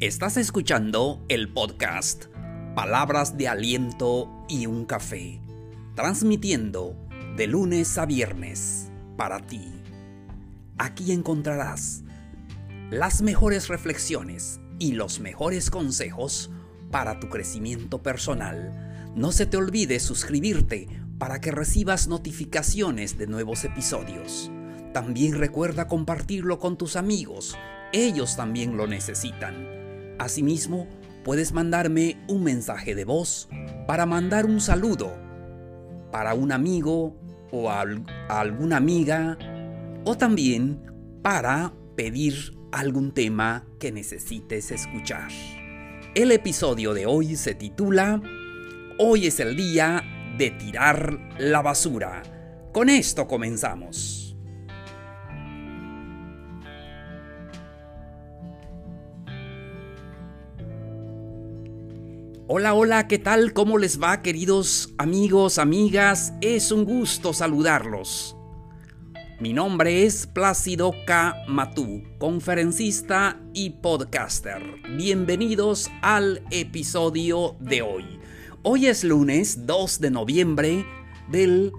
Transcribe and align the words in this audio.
Estás 0.00 0.38
escuchando 0.38 1.22
el 1.28 1.52
podcast 1.52 2.24
Palabras 2.74 3.36
de 3.36 3.48
Aliento 3.48 4.46
y 4.48 4.64
un 4.64 4.86
Café, 4.86 5.42
transmitiendo 5.94 6.96
de 7.36 7.46
lunes 7.46 7.98
a 7.98 8.06
viernes 8.06 8.90
para 9.18 9.46
ti. 9.46 9.60
Aquí 10.78 11.12
encontrarás 11.12 12.02
las 12.90 13.20
mejores 13.20 13.68
reflexiones 13.68 14.58
y 14.78 14.92
los 14.92 15.20
mejores 15.20 15.68
consejos 15.68 16.50
para 16.90 17.20
tu 17.20 17.28
crecimiento 17.28 18.02
personal. 18.02 19.12
No 19.14 19.32
se 19.32 19.44
te 19.44 19.58
olvide 19.58 20.00
suscribirte 20.00 20.88
para 21.18 21.42
que 21.42 21.50
recibas 21.50 22.08
notificaciones 22.08 23.18
de 23.18 23.26
nuevos 23.26 23.64
episodios. 23.64 24.50
También 24.94 25.38
recuerda 25.38 25.88
compartirlo 25.88 26.58
con 26.58 26.78
tus 26.78 26.96
amigos, 26.96 27.54
ellos 27.92 28.34
también 28.36 28.78
lo 28.78 28.86
necesitan. 28.86 29.79
Asimismo, 30.20 30.86
puedes 31.24 31.52
mandarme 31.52 32.18
un 32.28 32.44
mensaje 32.44 32.94
de 32.94 33.04
voz 33.04 33.48
para 33.86 34.04
mandar 34.04 34.44
un 34.44 34.60
saludo 34.60 35.16
para 36.12 36.34
un 36.34 36.52
amigo 36.52 37.16
o 37.50 37.70
alguna 37.70 38.76
amiga 38.76 39.38
o 40.04 40.16
también 40.16 40.82
para 41.22 41.72
pedir 41.96 42.54
algún 42.70 43.12
tema 43.12 43.64
que 43.78 43.92
necesites 43.92 44.70
escuchar. 44.70 45.30
El 46.14 46.32
episodio 46.32 46.92
de 46.92 47.06
hoy 47.06 47.36
se 47.36 47.54
titula 47.54 48.20
Hoy 48.98 49.26
es 49.26 49.40
el 49.40 49.56
día 49.56 50.02
de 50.36 50.50
tirar 50.50 51.18
la 51.38 51.62
basura. 51.62 52.22
Con 52.72 52.90
esto 52.90 53.26
comenzamos. 53.26 54.19
Hola, 62.52 62.74
hola, 62.74 63.06
¿qué 63.06 63.20
tal? 63.20 63.52
¿Cómo 63.52 63.78
les 63.78 64.02
va, 64.02 64.22
queridos 64.22 64.92
amigos, 64.98 65.58
amigas? 65.58 66.32
Es 66.40 66.72
un 66.72 66.84
gusto 66.84 67.32
saludarlos. 67.32 68.36
Mi 69.38 69.52
nombre 69.52 70.04
es 70.04 70.26
Plácido 70.26 70.92
K. 71.06 71.44
Matú, 71.46 72.02
conferencista 72.18 73.40
y 73.54 73.70
podcaster. 73.70 74.60
Bienvenidos 74.96 75.92
al 76.02 76.42
episodio 76.50 77.54
de 77.60 77.82
hoy. 77.82 78.18
Hoy 78.64 78.88
es 78.88 79.04
lunes 79.04 79.64
2 79.68 80.00
de 80.00 80.10
noviembre 80.10 80.84
del 81.28 81.70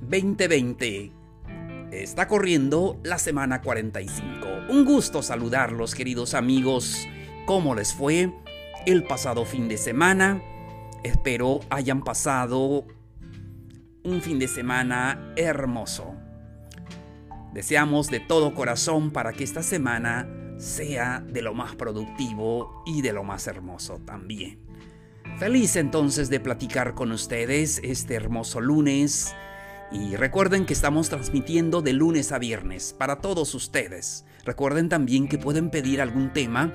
2020. 0.00 1.12
Está 1.90 2.26
corriendo 2.26 2.98
la 3.04 3.18
semana 3.18 3.60
45. 3.60 4.24
Un 4.70 4.86
gusto 4.86 5.22
saludarlos, 5.22 5.94
queridos 5.94 6.32
amigos. 6.32 7.06
¿Cómo 7.44 7.74
les 7.74 7.92
fue? 7.92 8.32
El 8.86 9.04
pasado 9.04 9.44
fin 9.44 9.68
de 9.68 9.76
semana. 9.76 10.42
Espero 11.04 11.60
hayan 11.70 12.02
pasado 12.02 12.84
un 14.02 14.20
fin 14.20 14.38
de 14.38 14.48
semana 14.48 15.32
hermoso. 15.36 16.14
Deseamos 17.52 18.08
de 18.08 18.20
todo 18.20 18.54
corazón 18.54 19.10
para 19.10 19.32
que 19.32 19.44
esta 19.44 19.62
semana 19.62 20.28
sea 20.58 21.20
de 21.20 21.42
lo 21.42 21.54
más 21.54 21.74
productivo 21.76 22.82
y 22.86 23.02
de 23.02 23.12
lo 23.12 23.24
más 23.24 23.46
hermoso 23.46 24.00
también. 24.04 24.58
Feliz 25.38 25.76
entonces 25.76 26.28
de 26.30 26.40
platicar 26.40 26.94
con 26.94 27.12
ustedes 27.12 27.80
este 27.84 28.14
hermoso 28.14 28.60
lunes 28.60 29.34
y 29.90 30.16
recuerden 30.16 30.66
que 30.66 30.72
estamos 30.72 31.08
transmitiendo 31.08 31.82
de 31.82 31.92
lunes 31.92 32.32
a 32.32 32.38
viernes 32.38 32.94
para 32.96 33.20
todos 33.20 33.54
ustedes. 33.54 34.24
Recuerden 34.44 34.88
también 34.88 35.28
que 35.28 35.38
pueden 35.38 35.70
pedir 35.70 36.00
algún 36.00 36.32
tema 36.32 36.72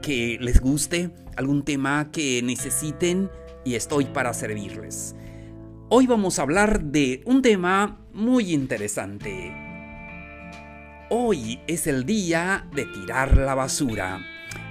que 0.00 0.38
les 0.40 0.60
guste, 0.60 1.10
algún 1.36 1.64
tema 1.64 2.10
que 2.10 2.42
necesiten 2.42 3.30
y 3.64 3.74
estoy 3.74 4.06
para 4.06 4.34
servirles. 4.34 5.14
Hoy 5.88 6.06
vamos 6.06 6.38
a 6.38 6.42
hablar 6.42 6.82
de 6.82 7.22
un 7.24 7.42
tema 7.42 8.00
muy 8.12 8.52
interesante. 8.52 9.52
Hoy 11.10 11.60
es 11.66 11.86
el 11.86 12.06
día 12.06 12.68
de 12.74 12.86
tirar 12.86 13.36
la 13.36 13.54
basura. 13.54 14.20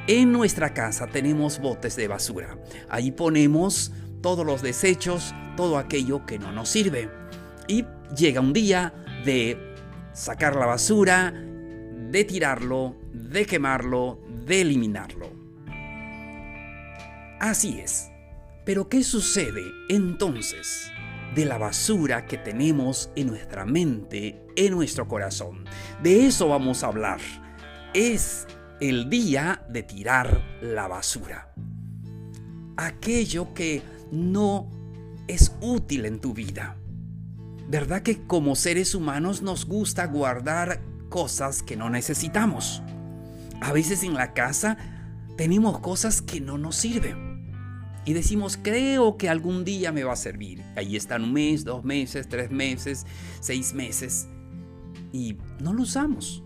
En 0.07 0.31
nuestra 0.31 0.73
casa 0.73 1.07
tenemos 1.07 1.59
botes 1.59 1.95
de 1.95 2.07
basura. 2.07 2.57
Ahí 2.89 3.11
ponemos 3.11 3.91
todos 4.21 4.45
los 4.45 4.61
desechos, 4.61 5.35
todo 5.57 5.77
aquello 5.77 6.25
que 6.25 6.39
no 6.39 6.51
nos 6.51 6.69
sirve. 6.69 7.09
Y 7.67 7.85
llega 8.15 8.41
un 8.41 8.53
día 8.53 8.93
de 9.25 9.75
sacar 10.13 10.55
la 10.55 10.65
basura, 10.65 11.33
de 11.33 12.23
tirarlo, 12.23 12.95
de 13.29 13.45
quemarlo, 13.45 14.19
de 14.45 14.61
eliminarlo. 14.61 15.29
Así 17.39 17.79
es. 17.79 18.09
Pero 18.65 18.89
¿qué 18.89 19.03
sucede 19.03 19.63
entonces 19.87 20.91
de 21.35 21.45
la 21.45 21.57
basura 21.57 22.25
que 22.25 22.37
tenemos 22.37 23.11
en 23.15 23.27
nuestra 23.27 23.65
mente, 23.65 24.45
en 24.55 24.73
nuestro 24.73 25.07
corazón? 25.07 25.65
De 26.03 26.25
eso 26.25 26.49
vamos 26.49 26.83
a 26.83 26.87
hablar. 26.87 27.19
Es 27.93 28.47
el 28.81 29.09
día 29.09 29.63
de 29.69 29.83
tirar 29.83 30.59
la 30.61 30.87
basura. 30.87 31.53
Aquello 32.77 33.53
que 33.53 33.81
no 34.11 34.69
es 35.27 35.55
útil 35.61 36.05
en 36.05 36.19
tu 36.19 36.33
vida. 36.33 36.77
¿Verdad 37.67 38.01
que 38.01 38.25
como 38.25 38.55
seres 38.55 38.95
humanos 38.95 39.41
nos 39.43 39.65
gusta 39.65 40.07
guardar 40.07 40.81
cosas 41.09 41.61
que 41.61 41.75
no 41.75 41.89
necesitamos? 41.89 42.81
A 43.61 43.73
veces 43.73 44.03
en 44.03 44.13
la 44.13 44.33
casa 44.33 44.77
tenemos 45.35 45.79
cosas 45.79 46.21
que 46.21 46.39
no 46.39 46.57
nos 46.57 46.75
sirven. 46.75 47.29
Y 48.05 48.13
decimos, 48.13 48.57
creo 48.61 49.17
que 49.17 49.29
algún 49.29 49.65
día 49.65 49.91
me 49.91 50.03
va 50.03 50.13
a 50.13 50.17
servir. 50.17 50.63
Ahí 50.75 50.95
están 50.95 51.23
un 51.23 51.33
mes, 51.33 51.65
dos 51.65 51.83
meses, 51.83 52.27
tres 52.27 52.49
meses, 52.49 53.05
seis 53.41 53.73
meses. 53.73 54.27
Y 55.11 55.37
no 55.59 55.73
lo 55.73 55.83
usamos. 55.83 56.43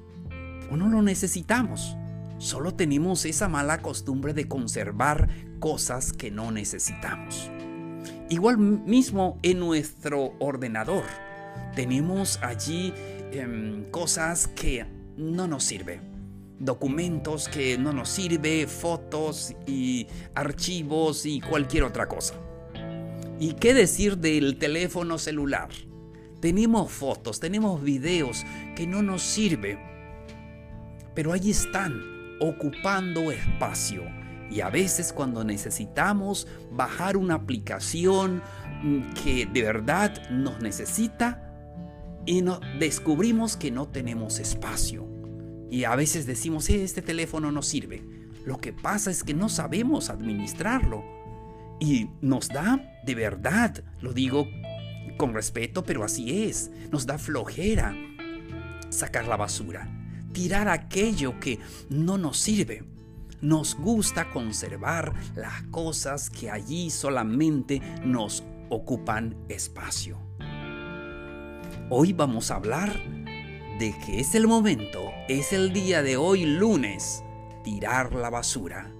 O 0.71 0.77
no 0.77 0.89
lo 0.89 1.01
necesitamos. 1.01 1.95
Solo 2.39 2.73
tenemos 2.73 3.25
esa 3.25 3.47
mala 3.47 3.81
costumbre 3.81 4.33
de 4.33 4.47
conservar 4.47 5.29
cosas 5.59 6.11
que 6.11 6.31
no 6.31 6.51
necesitamos. 6.51 7.49
Igual 8.29 8.57
mismo 8.57 9.39
en 9.43 9.59
nuestro 9.59 10.33
ordenador. 10.39 11.05
Tenemos 11.75 12.39
allí 12.41 12.93
em, 13.31 13.85
cosas 13.85 14.47
que 14.47 14.85
no 15.15 15.47
nos 15.47 15.63
sirven 15.63 16.12
documentos 16.63 17.47
que 17.47 17.77
no 17.77 17.93
nos 17.93 18.09
sirve, 18.09 18.67
fotos 18.67 19.53
y 19.65 20.07
archivos 20.33 21.25
y 21.25 21.41
cualquier 21.41 21.83
otra 21.83 22.07
cosa. 22.07 22.35
¿Y 23.39 23.53
qué 23.53 23.73
decir 23.73 24.17
del 24.17 24.57
teléfono 24.57 25.17
celular? 25.17 25.69
Tenemos 26.39 26.91
fotos, 26.91 27.39
tenemos 27.39 27.81
videos 27.81 28.45
que 28.75 28.85
no 28.87 29.01
nos 29.01 29.21
sirven, 29.21 29.79
pero 31.13 31.33
ahí 31.33 31.51
están, 31.51 32.01
ocupando 32.39 33.31
espacio. 33.31 34.03
Y 34.51 34.61
a 34.61 34.69
veces 34.69 35.13
cuando 35.13 35.43
necesitamos 35.43 36.47
bajar 36.71 37.17
una 37.17 37.35
aplicación 37.35 38.43
que 39.23 39.45
de 39.45 39.61
verdad 39.63 40.29
nos 40.29 40.61
necesita, 40.61 41.49
y 42.25 42.41
no, 42.41 42.59
descubrimos 42.79 43.57
que 43.57 43.71
no 43.71 43.87
tenemos 43.87 44.39
espacio. 44.39 45.12
Y 45.73 45.85
a 45.85 45.95
veces 45.95 46.27
decimos, 46.27 46.69
eh, 46.69 46.83
este 46.83 47.01
teléfono 47.01 47.51
no 47.51 47.63
sirve. 47.63 48.03
Lo 48.45 48.59
que 48.59 48.73
pasa 48.73 49.09
es 49.09 49.23
que 49.23 49.33
no 49.33 49.49
sabemos 49.49 50.11
administrarlo. 50.11 51.03
Y 51.79 52.11
nos 52.21 52.49
da, 52.49 52.99
de 53.03 53.15
verdad, 53.15 53.83
lo 53.99 54.13
digo 54.13 54.47
con 55.17 55.33
respeto, 55.33 55.83
pero 55.83 56.03
así 56.03 56.43
es, 56.43 56.69
nos 56.91 57.07
da 57.07 57.17
flojera 57.17 57.95
sacar 58.89 59.27
la 59.27 59.35
basura, 59.35 59.89
tirar 60.31 60.67
aquello 60.67 61.39
que 61.39 61.57
no 61.89 62.19
nos 62.19 62.37
sirve. 62.37 62.83
Nos 63.41 63.73
gusta 63.73 64.29
conservar 64.29 65.11
las 65.33 65.63
cosas 65.71 66.29
que 66.29 66.51
allí 66.51 66.91
solamente 66.91 67.81
nos 68.05 68.43
ocupan 68.69 69.35
espacio. 69.49 70.19
Hoy 71.89 72.13
vamos 72.13 72.51
a 72.51 72.57
hablar 72.57 73.22
de 73.79 73.97
que 74.05 74.19
es 74.19 74.35
el 74.35 74.47
momento, 74.47 75.11
es 75.27 75.53
el 75.53 75.73
día 75.73 76.03
de 76.03 76.17
hoy 76.17 76.45
lunes, 76.45 77.23
tirar 77.63 78.13
la 78.13 78.29
basura. 78.29 78.93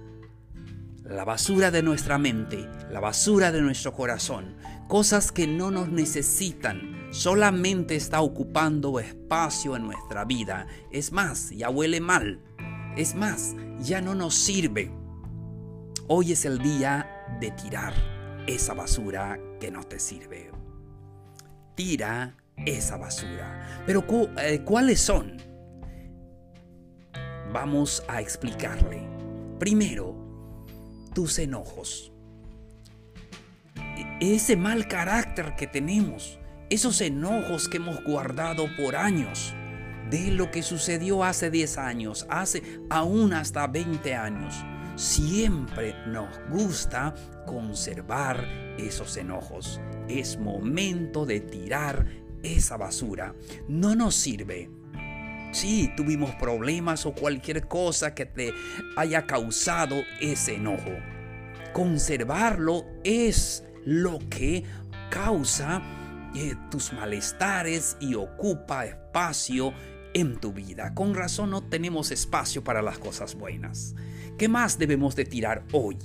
La 1.04 1.24
basura 1.24 1.70
de 1.70 1.82
nuestra 1.82 2.18
mente, 2.18 2.68
la 2.90 2.98
basura 2.98 3.52
de 3.52 3.60
nuestro 3.60 3.92
corazón, 3.92 4.56
cosas 4.88 5.32
que 5.32 5.46
no 5.46 5.70
nos 5.70 5.88
necesitan, 5.88 7.08
solamente 7.12 7.94
está 7.94 8.20
ocupando 8.20 8.98
espacio 8.98 9.76
en 9.76 9.86
nuestra 9.86 10.24
vida. 10.24 10.66
Es 10.90 11.12
más, 11.12 11.50
ya 11.50 11.70
huele 11.70 12.00
mal. 12.00 12.40
Es 12.96 13.14
más, 13.14 13.54
ya 13.80 14.00
no 14.00 14.14
nos 14.14 14.34
sirve. 14.34 14.90
Hoy 16.08 16.32
es 16.32 16.44
el 16.44 16.58
día 16.58 17.36
de 17.40 17.50
tirar 17.50 17.94
esa 18.46 18.74
basura 18.74 19.38
que 19.60 19.70
no 19.70 19.84
te 19.84 19.98
sirve. 19.98 20.50
Tira 21.74 22.36
esa 22.56 22.96
basura. 22.96 23.82
Pero 23.86 24.04
eh, 24.38 24.62
¿cuáles 24.64 25.00
son? 25.00 25.36
Vamos 27.52 28.02
a 28.08 28.20
explicarle. 28.20 29.06
Primero, 29.58 30.14
tus 31.14 31.38
enojos. 31.38 32.12
E-, 33.76 34.34
ese 34.34 34.56
mal 34.56 34.88
carácter 34.88 35.54
que 35.56 35.66
tenemos, 35.66 36.38
esos 36.70 37.00
enojos 37.00 37.68
que 37.68 37.76
hemos 37.76 38.02
guardado 38.04 38.66
por 38.76 38.96
años, 38.96 39.54
de 40.10 40.30
lo 40.30 40.50
que 40.50 40.62
sucedió 40.62 41.24
hace 41.24 41.50
10 41.50 41.78
años, 41.78 42.26
hace 42.28 42.62
aún 42.90 43.32
hasta 43.32 43.66
20 43.66 44.14
años. 44.14 44.54
Siempre 44.96 45.94
nos 46.06 46.28
gusta 46.50 47.14
conservar 47.46 48.44
esos 48.78 49.16
enojos. 49.16 49.80
Es 50.08 50.38
momento 50.38 51.26
de 51.26 51.40
tirar 51.40 52.06
esa 52.44 52.76
basura. 52.76 53.34
No 53.66 53.96
nos 53.96 54.14
sirve. 54.14 54.70
Si 55.52 55.90
tuvimos 55.96 56.34
problemas 56.36 57.06
o 57.06 57.14
cualquier 57.14 57.66
cosa 57.66 58.14
que 58.14 58.26
te 58.26 58.52
haya 58.96 59.26
causado 59.26 59.96
ese 60.20 60.56
enojo. 60.56 60.92
Conservarlo 61.72 62.84
es 63.02 63.64
lo 63.84 64.18
que 64.30 64.64
causa 65.10 65.82
eh, 66.34 66.54
tus 66.70 66.92
malestares 66.92 67.96
y 68.00 68.14
ocupa 68.14 68.86
espacio 68.86 69.72
en 70.14 70.40
tu 70.40 70.52
vida. 70.52 70.94
Con 70.94 71.14
razón 71.14 71.50
no 71.50 71.62
tenemos 71.62 72.10
espacio 72.10 72.64
para 72.64 72.82
las 72.82 72.98
cosas 72.98 73.34
buenas. 73.34 73.94
¿Qué 74.38 74.48
más 74.48 74.78
debemos 74.78 75.14
de 75.14 75.24
tirar 75.24 75.64
hoy? 75.72 75.98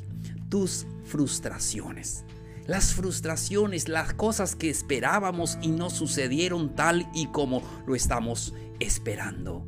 Tus 0.50 0.86
frustraciones. 1.06 2.26
Las 2.70 2.94
frustraciones, 2.94 3.90
las 3.90 4.14
cosas 4.14 4.56
que 4.56 4.70
esperábamos 4.70 5.58
y 5.60 5.70
no 5.70 5.90
sucedieron 5.90 6.76
tal 6.76 7.10
y 7.16 7.26
como 7.26 7.64
lo 7.88 7.96
estamos 7.96 8.54
esperando. 8.80 9.66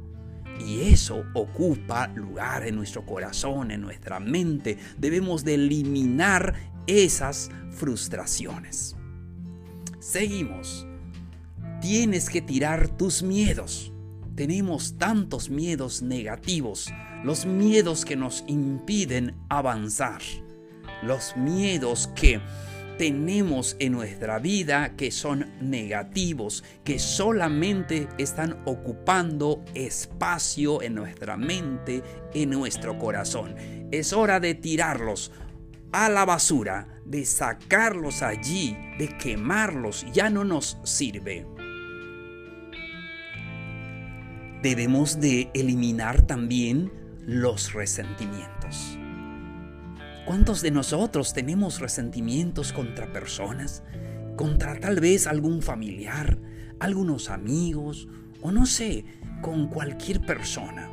Y 0.60 0.82
eso 0.82 1.26
ocupa 1.34 2.10
lugar 2.10 2.68
en 2.68 2.76
nuestro 2.76 3.04
corazón, 3.04 3.72
en 3.72 3.82
nuestra 3.82 4.20
mente. 4.20 4.78
Debemos 5.00 5.44
de 5.44 5.56
eliminar 5.56 6.54
esas 6.86 7.50
frustraciones. 7.72 8.96
Seguimos. 10.00 10.86
Tienes 11.82 12.30
que 12.30 12.44
tirar 12.44 12.88
tus 12.88 13.24
miedos. 13.24 13.92
Tenemos 14.36 15.00
tantos 15.00 15.50
miedos 15.50 16.04
negativos, 16.04 16.94
los 17.24 17.48
miedos 17.48 18.06
que 18.06 18.16
nos 18.16 18.44
impiden 18.46 19.36
avanzar, 19.50 20.22
los 21.02 21.36
miedos 21.36 22.06
que 22.14 22.40
tenemos 23.02 23.78
en 23.80 23.94
nuestra 23.94 24.38
vida 24.38 24.96
que 24.96 25.10
son 25.10 25.52
negativos, 25.60 26.64
que 26.84 27.00
solamente 27.00 28.08
están 28.20 28.62
ocupando 28.66 29.66
espacio 29.74 30.84
en 30.84 30.94
nuestra 30.94 31.36
mente, 31.36 32.04
en 32.36 32.52
nuestro 32.52 33.00
corazón. 33.00 33.56
Es 33.90 34.14
hora 34.14 34.40
de 34.40 34.54
tirarlos 34.54 35.32
a 35.92 36.10
la 36.10 36.26
basura, 36.26 37.02
de 37.04 37.26
sacarlos 37.26 38.22
allí, 38.22 38.78
de 39.00 39.18
quemarlos, 39.18 40.06
ya 40.14 40.30
no 40.30 40.44
nos 40.44 40.78
sirve. 40.84 41.48
Debemos 44.62 45.20
de 45.20 45.50
eliminar 45.56 46.22
también 46.22 46.94
los 47.26 47.74
resentimientos. 47.74 49.00
¿Cuántos 50.26 50.62
de 50.62 50.70
nosotros 50.70 51.34
tenemos 51.34 51.80
resentimientos 51.80 52.74
contra 52.74 53.12
personas? 53.12 53.84
Contra 54.38 54.80
tal 54.80 55.00
vez 55.00 55.26
algún 55.26 55.62
familiar, 55.62 56.38
algunos 56.80 57.30
amigos 57.30 58.08
o 58.42 58.52
no 58.52 58.66
sé, 58.66 59.04
con 59.42 59.68
cualquier 59.68 60.22
persona. 60.22 60.90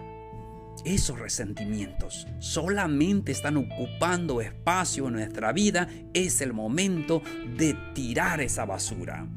Esos 0.84 1.18
resentimientos 1.18 2.26
solamente 2.38 3.32
están 3.32 3.58
ocupando 3.58 4.40
espacio 4.40 5.08
en 5.08 5.14
nuestra 5.14 5.52
vida. 5.52 5.88
Es 6.14 6.40
el 6.40 6.54
momento 6.54 7.22
de 7.56 7.76
tirar 7.94 8.40
esa 8.40 8.64
basura. 8.64 9.28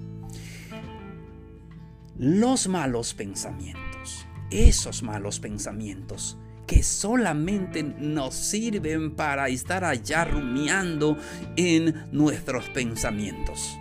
Los 2.18 2.68
malos 2.68 3.14
pensamientos, 3.14 4.26
esos 4.52 5.04
malos 5.04 5.40
pensamientos 5.40 6.38
que 6.72 6.84
solamente 6.84 7.84
nos 7.84 8.34
sirven 8.34 9.14
para 9.14 9.50
estar 9.50 9.84
allá 9.84 10.24
rumiando 10.24 11.18
en 11.58 12.06
nuestros 12.14 12.70
pensamientos, 12.70 13.78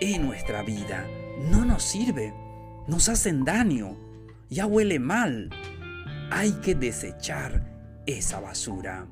en 0.00 0.24
nuestra 0.24 0.62
vida. 0.62 1.06
No 1.50 1.66
nos 1.66 1.82
sirve, 1.82 2.32
nos 2.86 3.10
hacen 3.10 3.44
daño, 3.44 3.98
ya 4.48 4.64
huele 4.64 4.98
mal. 4.98 5.50
Hay 6.30 6.52
que 6.62 6.74
desechar 6.74 7.76
esa 8.06 8.40
basura. 8.40 9.06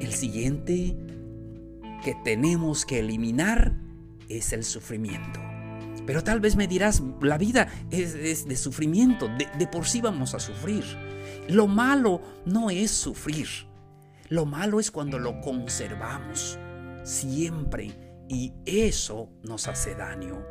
El 0.00 0.12
siguiente 0.12 0.94
que 2.04 2.14
tenemos 2.24 2.84
que 2.84 2.98
eliminar 2.98 3.72
es 4.28 4.52
el 4.52 4.64
sufrimiento. 4.64 5.51
Pero 6.06 6.24
tal 6.24 6.40
vez 6.40 6.56
me 6.56 6.66
dirás, 6.66 7.02
la 7.20 7.38
vida 7.38 7.68
es, 7.90 8.46
de 8.46 8.56
sufrimiento, 8.56 9.28
de, 9.28 9.66
por 9.66 9.86
sí 9.86 10.00
vamos 10.00 10.34
a 10.34 10.40
sufrir. 10.40 10.84
Lo 11.48 11.66
malo 11.66 12.20
no 12.44 12.70
es 12.70 12.90
sufrir, 12.90 13.48
lo 14.28 14.46
malo 14.46 14.80
es 14.80 14.90
cuando 14.90 15.18
lo 15.18 15.40
conservamos 15.40 16.58
siempre 17.04 17.92
y 18.28 18.52
eso 18.64 19.28
nos 19.42 19.68
hace 19.68 19.94
daño. 19.94 20.42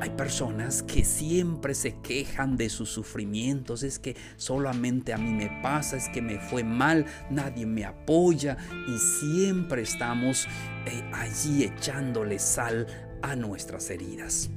Hay 0.00 0.10
personas 0.10 0.82
que 0.82 1.04
siempre 1.04 1.74
se 1.74 2.00
quejan 2.00 2.56
de 2.56 2.68
sus 2.68 2.88
sufrimientos, 2.88 3.82
es 3.82 3.98
que 3.98 4.16
solamente 4.36 5.12
a 5.12 5.18
mí 5.18 5.32
me 5.32 5.60
pasa, 5.62 5.96
es 5.96 6.08
que 6.08 6.22
me 6.22 6.40
fue 6.40 6.64
mal, 6.64 7.06
nadie 7.30 7.66
me 7.66 7.84
apoya 7.84 8.56
y 8.88 8.98
siempre 8.98 9.82
estamos 9.82 10.46
eh, 10.86 11.10
allí 11.12 11.64
echándole 11.64 12.38
sal 12.38 12.86
a 13.22 13.36
nuestras 13.36 13.88
heridas 13.90 14.50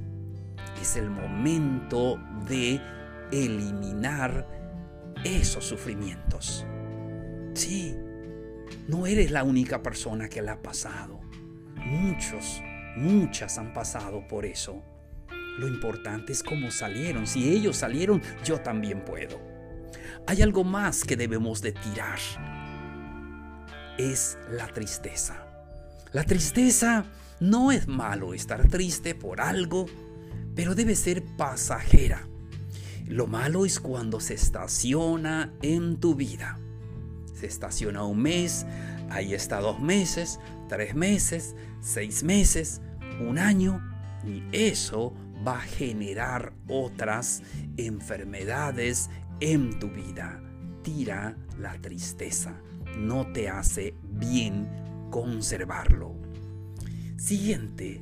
es 0.82 0.96
el 0.96 1.10
momento 1.10 2.20
de 2.48 2.82
eliminar 3.32 4.48
esos 5.24 5.66
sufrimientos. 5.66 6.66
Sí, 7.54 7.96
no 8.88 9.08
eres 9.08 9.32
la 9.32 9.44
única 9.44 9.82
persona 9.82 10.30
que 10.30 10.42
le 10.42 10.52
ha 10.52 10.62
pasado. 10.62 11.20
Muchos, 11.76 12.62
muchas 12.96 13.58
han 13.58 13.74
pasado 13.74 14.28
por 14.28 14.46
eso. 14.46 14.82
Lo 15.58 15.68
importante 15.68 16.34
es 16.34 16.44
cómo 16.44 16.70
salieron. 16.70 17.28
Si 17.28 17.50
ellos 17.50 17.78
salieron, 17.78 18.22
yo 18.44 18.60
también 18.60 19.06
puedo. 19.06 19.40
Hay 20.28 20.42
algo 20.42 20.64
más 20.64 21.04
que 21.04 21.16
debemos 21.16 21.62
de 21.62 21.72
tirar. 21.72 22.20
Es 23.98 24.38
la 24.52 24.68
tristeza. 24.68 25.48
La 26.12 26.24
tristeza 26.24 27.06
no 27.40 27.72
es 27.72 27.88
malo 27.88 28.34
estar 28.34 28.68
triste 28.68 29.16
por 29.16 29.42
algo 29.42 29.86
pero 30.56 30.76
debe 30.76 30.96
ser 30.96 31.24
pasajera. 31.24 32.28
Lo 33.08 33.28
malo 33.28 33.66
es 33.66 33.80
cuando 33.80 34.20
se 34.20 34.34
estaciona 34.34 35.54
en 35.62 35.98
tu 35.98 36.16
vida. 36.16 36.58
Se 37.34 37.46
estaciona 37.46 38.04
un 38.04 38.22
mes, 38.22 38.66
ahí 39.10 39.34
está 39.34 39.60
dos 39.60 39.80
meses, 39.80 40.40
tres 40.70 40.96
meses, 40.96 41.56
seis 41.82 42.24
meses, 42.24 42.82
un 43.20 43.38
año, 43.38 43.82
y 44.26 44.44
eso 44.52 45.14
va 45.46 45.60
a 45.60 45.62
generar 45.62 46.54
otras 46.68 47.44
enfermedades 47.78 49.10
en 49.40 49.78
tu 49.80 49.90
vida. 49.90 50.42
Tira 50.82 51.36
la 51.60 51.80
tristeza, 51.82 52.56
no 52.98 53.32
te 53.32 53.50
hace 53.50 53.94
bien 54.04 54.68
conservarlo. 55.12 56.16
Siguiente, 57.18 58.02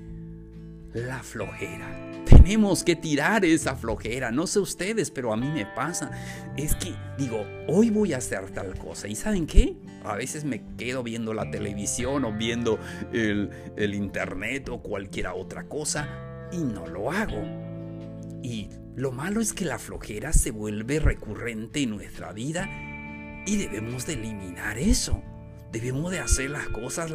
la 0.93 1.21
flojera 1.21 2.13
tenemos 2.43 2.83
que 2.83 2.95
tirar 2.95 3.45
esa 3.45 3.75
flojera. 3.75 4.31
No 4.31 4.47
sé 4.47 4.59
ustedes, 4.59 5.11
pero 5.11 5.31
a 5.31 5.37
mí 5.37 5.49
me 5.49 5.65
pasa. 5.65 6.11
Es 6.57 6.75
que 6.75 6.93
digo, 7.17 7.45
hoy 7.67 7.89
voy 7.89 8.13
a 8.13 8.17
hacer 8.17 8.51
tal 8.51 8.77
cosa. 8.77 9.07
¿Y 9.07 9.15
saben 9.15 9.47
qué? 9.47 9.77
A 10.03 10.15
veces 10.15 10.43
me 10.43 10.61
quedo 10.77 11.03
viendo 11.03 11.33
la 11.33 11.49
televisión 11.49 12.25
o 12.25 12.33
viendo 12.33 12.79
el, 13.13 13.49
el 13.77 13.93
internet 13.93 14.67
o 14.69 14.81
cualquier 14.81 15.27
otra 15.27 15.69
cosa 15.69 16.49
y 16.51 16.57
no 16.57 16.85
lo 16.87 17.11
hago. 17.11 17.41
Y 18.41 18.69
lo 18.95 19.13
malo 19.13 19.39
es 19.39 19.53
que 19.53 19.63
la 19.63 19.79
flojera 19.79 20.33
se 20.33 20.51
vuelve 20.51 20.99
recurrente 20.99 21.83
en 21.83 21.91
nuestra 21.91 22.33
vida 22.33 22.69
y 23.45 23.55
debemos 23.55 24.05
de 24.05 24.13
eliminar 24.13 24.77
eso. 24.77 25.21
Debemos 25.71 26.11
de 26.11 26.19
hacer 26.19 26.49
las 26.49 26.67
cosas 26.67 27.11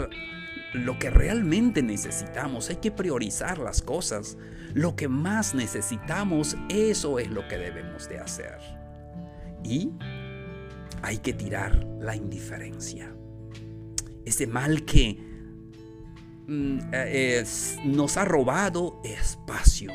lo 0.74 0.98
que 0.98 1.10
realmente 1.10 1.82
necesitamos. 1.82 2.70
Hay 2.70 2.76
que 2.76 2.90
priorizar 2.90 3.58
las 3.58 3.82
cosas. 3.82 4.36
Lo 4.74 4.96
que 4.96 5.08
más 5.08 5.54
necesitamos, 5.54 6.56
eso 6.68 7.18
es 7.18 7.30
lo 7.30 7.46
que 7.48 7.58
debemos 7.58 8.08
de 8.08 8.18
hacer. 8.18 8.58
Y 9.64 9.92
hay 11.02 11.18
que 11.18 11.32
tirar 11.32 11.86
la 12.00 12.14
indiferencia. 12.16 13.14
Ese 14.24 14.46
mal 14.46 14.84
que 14.84 15.18
mm, 16.46 16.78
nos 17.86 18.16
ha 18.16 18.24
robado 18.24 19.00
espacio. 19.04 19.92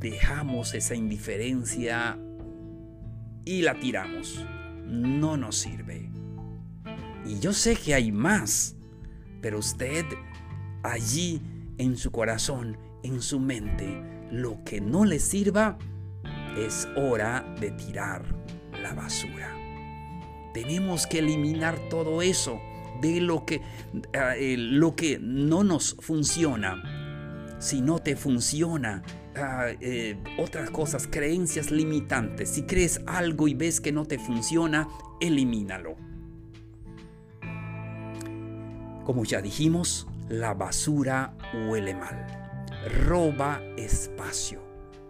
Dejamos 0.00 0.74
esa 0.74 0.94
indiferencia 0.94 2.18
y 3.44 3.62
la 3.62 3.78
tiramos. 3.78 4.44
no 4.86 5.36
nos 5.38 5.56
sirve. 5.56 6.10
Y 7.24 7.38
yo 7.38 7.54
sé 7.54 7.74
que 7.74 7.94
hay 7.94 8.12
más, 8.12 8.76
pero 9.44 9.58
usted 9.58 10.06
allí 10.82 11.42
en 11.76 11.98
su 11.98 12.10
corazón, 12.10 12.78
en 13.02 13.20
su 13.20 13.38
mente, 13.38 14.02
lo 14.30 14.64
que 14.64 14.80
no 14.80 15.04
le 15.04 15.18
sirva, 15.18 15.76
es 16.56 16.88
hora 16.96 17.44
de 17.60 17.70
tirar 17.72 18.24
la 18.80 18.94
basura. 18.94 19.54
Tenemos 20.54 21.06
que 21.06 21.18
eliminar 21.18 21.78
todo 21.90 22.22
eso 22.22 22.58
de 23.02 23.20
lo 23.20 23.44
que, 23.44 23.60
eh, 24.14 24.56
lo 24.56 24.96
que 24.96 25.18
no 25.20 25.62
nos 25.62 25.94
funciona. 26.00 27.58
Si 27.58 27.82
no 27.82 27.98
te 27.98 28.16
funciona, 28.16 29.02
ah, 29.36 29.66
eh, 29.78 30.16
otras 30.38 30.70
cosas, 30.70 31.06
creencias 31.06 31.70
limitantes. 31.70 32.48
Si 32.48 32.62
crees 32.62 33.02
algo 33.04 33.46
y 33.46 33.52
ves 33.52 33.82
que 33.82 33.92
no 33.92 34.06
te 34.06 34.18
funciona, 34.18 34.88
elimínalo. 35.20 36.13
Como 39.04 39.24
ya 39.24 39.42
dijimos, 39.42 40.06
la 40.30 40.54
basura 40.54 41.34
huele 41.68 41.94
mal, 41.94 42.26
roba 43.06 43.60
espacio. 43.76 44.62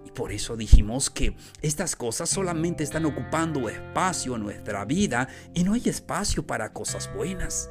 Y 0.04 0.10
por 0.10 0.32
eso 0.32 0.56
dijimos 0.56 1.10
que 1.10 1.36
estas 1.62 1.94
cosas 1.94 2.28
solamente 2.28 2.82
están 2.82 3.04
ocupando 3.04 3.68
espacio 3.68 4.34
en 4.34 4.42
nuestra 4.42 4.84
vida 4.84 5.28
y 5.54 5.62
no 5.62 5.74
hay 5.74 5.88
espacio 5.88 6.44
para 6.44 6.72
cosas 6.72 7.08
buenas. 7.14 7.70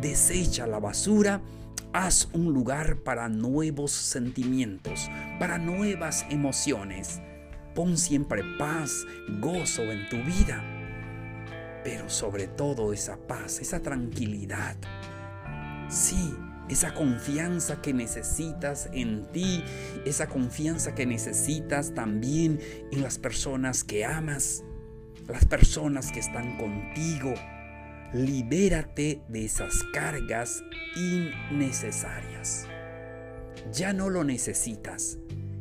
Desecha 0.00 0.66
la 0.66 0.80
basura, 0.80 1.40
haz 1.92 2.28
un 2.32 2.52
lugar 2.52 2.96
para 3.04 3.28
nuevos 3.28 3.92
sentimientos, 3.92 5.08
para 5.38 5.58
nuevas 5.58 6.26
emociones. 6.28 7.20
Pon 7.76 7.96
siempre 7.96 8.42
paz, 8.58 9.06
gozo 9.40 9.82
en 9.82 10.08
tu 10.08 10.16
vida. 10.16 10.64
Pero 11.84 12.10
sobre 12.10 12.48
todo 12.48 12.92
esa 12.92 13.16
paz, 13.16 13.60
esa 13.60 13.80
tranquilidad 13.80 14.76
Sí, 15.90 16.36
esa 16.68 16.94
confianza 16.94 17.82
que 17.82 17.92
necesitas 17.92 18.88
en 18.92 19.26
ti, 19.32 19.64
esa 20.04 20.28
confianza 20.28 20.94
que 20.94 21.04
necesitas 21.04 21.94
también 21.94 22.60
en 22.92 23.02
las 23.02 23.18
personas 23.18 23.82
que 23.82 24.04
amas, 24.04 24.62
las 25.26 25.44
personas 25.46 26.12
que 26.12 26.20
están 26.20 26.56
contigo. 26.58 27.34
Libérate 28.12 29.22
de 29.28 29.44
esas 29.44 29.82
cargas 29.92 30.62
innecesarias. 30.96 32.66
Ya 33.72 33.92
no 33.92 34.08
lo 34.08 34.22
necesitas. 34.24 35.18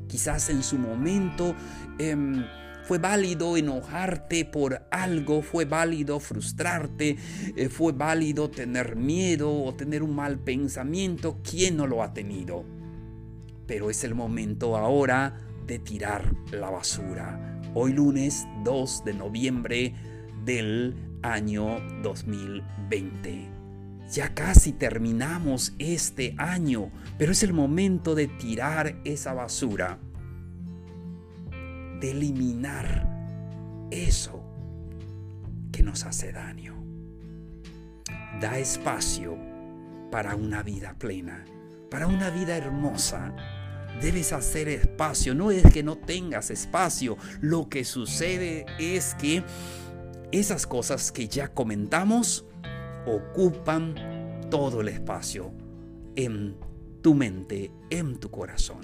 Quizás 0.08 0.50
en 0.50 0.64
su 0.64 0.78
momento... 0.78 1.56
Em, 1.98 2.44
fue 2.90 2.98
válido 2.98 3.56
enojarte 3.56 4.46
por 4.46 4.88
algo, 4.90 5.44
fue 5.44 5.66
válido 5.66 6.20
frustrarte, 6.20 7.18
eh, 7.56 7.70
fue 7.70 7.92
válido 7.92 8.50
tener 8.50 8.96
miedo 8.96 9.54
o 9.64 9.76
tener 9.76 10.02
un 10.02 10.16
mal 10.16 10.40
pensamiento. 10.40 11.38
¿Quién 11.48 11.78
no 11.78 11.86
lo 11.86 12.02
ha 12.02 12.16
tenido? 12.16 12.66
Pero 13.68 13.92
es 13.92 14.04
el 14.04 14.16
momento 14.16 14.76
ahora 14.76 15.40
de 15.68 15.78
tirar 15.78 16.34
la 16.52 16.72
basura. 16.72 17.62
Hoy 17.76 17.94
lunes 17.94 18.48
2 18.64 19.06
de 19.06 19.14
noviembre 19.14 19.94
del 20.44 20.96
año 21.22 21.80
2020. 22.02 23.50
Ya 24.12 24.34
casi 24.34 24.72
terminamos 24.72 25.76
este 25.78 26.34
año, 26.40 26.90
pero 27.20 27.34
es 27.34 27.44
el 27.44 27.54
momento 27.54 28.16
de 28.16 28.26
tirar 28.26 29.00
esa 29.06 29.36
basura 29.36 30.00
de 32.00 32.12
eliminar 32.12 33.08
eso 33.92 34.44
que 35.72 35.84
nos 35.84 36.06
hace 36.06 36.32
daño. 36.32 36.76
Da 38.40 38.58
espacio 38.58 39.38
para 40.12 40.36
una 40.36 40.64
vida 40.64 40.96
plena, 40.98 41.46
para 41.90 42.08
una 42.08 42.30
vida 42.30 42.56
hermosa. 42.58 43.36
Debes 44.02 44.34
hacer 44.34 44.70
espacio, 44.70 45.36
no 45.36 45.52
es 45.52 45.64
que 45.72 45.84
no 45.84 45.98
tengas 45.98 46.52
espacio, 46.52 47.18
lo 47.42 47.70
que 47.70 47.84
sucede 47.84 48.66
es 48.80 49.16
que 49.16 49.44
esas 50.32 50.68
cosas 50.68 51.12
que 51.12 51.28
ya 51.28 51.50
comentamos 51.50 52.46
ocupan 53.06 53.96
todo 54.50 54.82
el 54.82 54.90
espacio 54.90 55.52
en 56.16 56.56
tu 57.02 57.14
mente, 57.14 57.72
en 57.90 58.18
tu 58.18 58.30
corazón. 58.30 58.82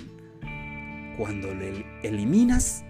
Cuando 1.17 1.53
le 1.53 1.85
eliminas, 2.03 2.83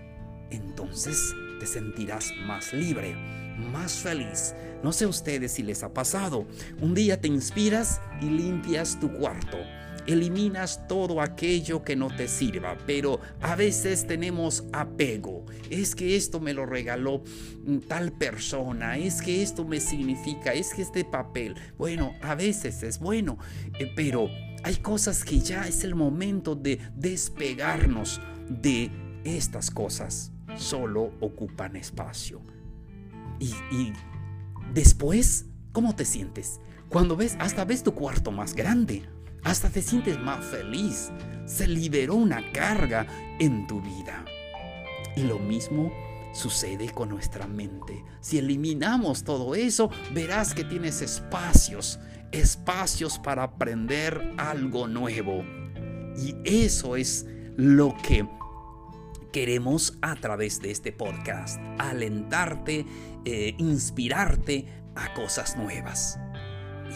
entonces 0.56 1.34
te 1.60 1.66
sentirás 1.66 2.34
más 2.46 2.74
libre, 2.74 3.16
más 3.58 3.94
feliz. 3.94 4.54
No 4.84 4.92
sé 4.92 5.06
ustedes 5.06 5.54
si 5.54 5.64
les 5.64 5.84
ha 5.84 5.94
pasado. 5.94 6.46
Un 6.82 6.94
día 6.94 7.20
te 7.20 7.28
inspiras 7.28 8.02
y 8.22 8.26
limpias 8.26 9.00
tu 9.00 9.12
cuarto. 9.12 9.58
Eliminas 10.06 10.88
todo 10.88 11.20
aquello 11.20 11.84
que 11.84 11.96
no 11.96 12.16
te 12.16 12.28
sirva, 12.28 12.78
pero 12.86 13.20
a 13.42 13.56
veces 13.56 14.06
tenemos 14.06 14.64
apego. 14.72 15.46
Es 15.72 15.96
que 15.96 16.16
esto 16.16 16.40
me 16.40 16.54
lo 16.54 16.68
regaló 16.68 17.24
tal 17.88 18.12
persona, 18.12 19.00
es 19.00 19.24
que 19.24 19.42
esto 19.42 19.66
me 19.66 19.80
significa, 19.80 20.54
es 20.54 20.76
que 20.76 20.84
este 20.84 21.06
papel, 21.06 21.56
bueno, 21.80 22.14
a 22.22 22.36
veces 22.36 22.84
es 22.84 23.00
bueno, 23.00 23.40
eh, 23.80 23.92
pero 23.96 24.30
hay 24.64 24.76
cosas 24.76 25.24
que 25.24 25.40
ya 25.40 25.68
es 25.68 25.84
el 25.84 25.96
momento 25.96 26.54
de 26.56 26.80
despegarnos 26.96 28.22
de 28.48 28.92
estas 29.24 29.72
cosas 29.72 30.35
solo 30.58 31.12
ocupan 31.20 31.76
espacio. 31.76 32.42
Y, 33.40 33.94
después, 34.74 35.46
¿cómo 35.72 35.96
te 35.96 36.06
sientes? 36.06 36.60
Cuando 36.90 37.16
ves, 37.16 37.36
hasta 37.40 37.66
ves 37.66 37.84
tu 37.84 37.94
cuarto 37.94 38.32
más 38.32 38.54
grande, 38.56 39.04
hasta 39.44 39.70
te 39.70 39.82
sientes 39.82 40.20
más 40.20 40.44
feliz. 40.46 41.12
Se 41.46 41.68
liberó 41.68 42.16
una 42.16 42.52
carga 42.52 43.06
en 43.40 43.68
tu 43.68 43.82
vida. 43.82 44.26
Y 45.16 45.24
lo 45.24 45.40
mismo 45.40 45.92
sucede 46.34 46.90
con 46.90 47.10
nuestra 47.10 47.48
mente. 47.48 48.04
Si 48.20 48.38
eliminamos 48.38 49.24
todo 49.24 49.56
eso, 49.56 49.90
verás 50.14 50.54
que 50.54 50.64
tienes 50.64 51.02
espacios, 51.02 52.00
espacios 52.32 53.20
para 53.20 53.44
aprender 53.44 54.34
algo 54.38 54.88
nuevo. 54.88 55.44
Y 56.18 56.36
eso 56.44 56.96
es 56.96 57.26
lo 57.58 57.96
que 58.04 58.28
queremos 59.36 59.98
a 60.02 60.16
través 60.16 60.62
de 60.62 60.72
este 60.72 60.94
podcast 60.94 61.60
alentarte, 61.78 62.86
eh, 63.26 63.54
inspirarte 63.58 64.66
a 64.96 65.14
cosas 65.14 65.58
nuevas. 65.58 66.18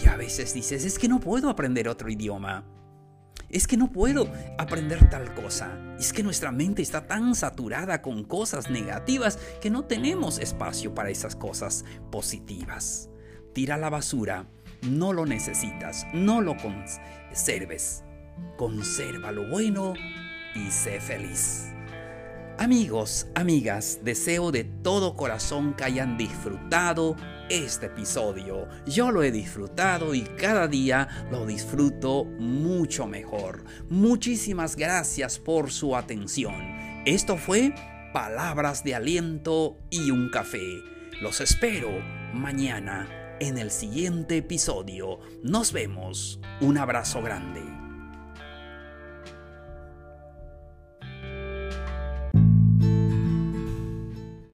Y 0.02 0.08
a 0.08 0.16
veces 0.16 0.54
dices, 0.54 0.86
es 0.86 0.98
que 0.98 1.10
no 1.10 1.20
puedo 1.20 1.50
aprender 1.50 1.90
otro 1.90 2.10
idioma. 2.10 2.64
Es 3.50 3.68
que 3.68 3.76
no 3.76 3.92
puedo 3.92 4.32
aprender 4.58 5.10
tal 5.10 5.34
cosa. 5.34 5.78
Es 6.00 6.14
que 6.14 6.24
nuestra 6.24 6.54
mente 6.54 6.82
está 6.82 7.08
tan 7.08 7.36
saturada 7.36 8.02
con 8.02 8.24
cosas 8.24 8.70
negativas 8.70 9.38
que 9.60 9.70
no 9.70 9.84
tenemos 9.84 10.40
espacio 10.40 10.96
para 10.96 11.10
esas 11.10 11.36
cosas 11.36 11.84
positivas. 12.10 13.10
Tira 13.54 13.76
la 13.76 13.90
basura, 13.90 14.48
no 14.84 15.12
lo 15.12 15.26
necesitas, 15.26 16.08
no 16.14 16.40
lo 16.40 16.56
conserves. 16.56 18.06
Conserva 18.56 19.34
lo 19.34 19.50
bueno 19.50 19.94
y 20.56 20.72
sé 20.72 21.02
feliz. 21.02 21.74
Amigos, 22.60 23.28
amigas, 23.36 24.02
deseo 24.04 24.52
de 24.52 24.66
todo 24.66 25.16
corazón 25.16 25.74
que 25.76 25.86
hayan 25.86 26.18
disfrutado 26.18 27.16
este 27.50 27.86
episodio. 27.86 28.68
Yo 28.86 29.12
lo 29.12 29.24
he 29.24 29.32
disfrutado 29.32 30.14
y 30.14 30.24
cada 30.24 30.68
día 30.68 31.08
lo 31.32 31.46
disfruto 31.46 32.26
mucho 32.26 33.08
mejor. 33.08 33.64
Muchísimas 33.90 34.76
gracias 34.76 35.40
por 35.40 35.72
su 35.72 35.96
atención. 35.96 36.54
Esto 37.06 37.38
fue 37.38 37.74
Palabras 38.12 38.84
de 38.84 38.94
Aliento 38.94 39.78
y 39.90 40.12
un 40.12 40.30
Café. 40.30 40.84
Los 41.22 41.40
espero 41.40 41.90
mañana 42.34 43.38
en 43.40 43.58
el 43.58 43.72
siguiente 43.72 44.36
episodio. 44.36 45.22
Nos 45.44 45.72
vemos. 45.72 46.42
Un 46.60 46.78
abrazo 46.78 47.22
grande. 47.22 47.79